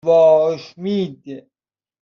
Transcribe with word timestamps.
واشمید 0.05 1.49